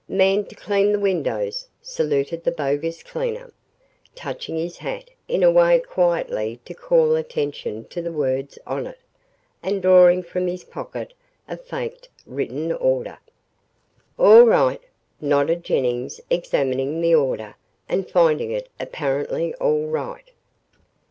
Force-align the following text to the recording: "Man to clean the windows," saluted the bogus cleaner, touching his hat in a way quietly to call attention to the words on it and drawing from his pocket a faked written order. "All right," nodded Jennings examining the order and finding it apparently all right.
"Man 0.09 0.45
to 0.45 0.55
clean 0.55 0.91
the 0.93 0.99
windows," 0.99 1.67
saluted 1.79 2.43
the 2.43 2.51
bogus 2.51 3.03
cleaner, 3.03 3.53
touching 4.15 4.57
his 4.57 4.79
hat 4.79 5.11
in 5.27 5.43
a 5.43 5.51
way 5.51 5.77
quietly 5.77 6.59
to 6.65 6.73
call 6.73 7.15
attention 7.15 7.85
to 7.89 8.01
the 8.01 8.11
words 8.11 8.57
on 8.65 8.87
it 8.87 8.97
and 9.61 9.79
drawing 9.79 10.23
from 10.23 10.47
his 10.47 10.63
pocket 10.63 11.13
a 11.47 11.55
faked 11.55 12.09
written 12.25 12.71
order. 12.71 13.19
"All 14.17 14.41
right," 14.45 14.81
nodded 15.21 15.63
Jennings 15.63 16.19
examining 16.31 16.99
the 16.99 17.13
order 17.13 17.53
and 17.87 18.09
finding 18.09 18.49
it 18.49 18.69
apparently 18.79 19.53
all 19.57 19.85
right. 19.85 20.31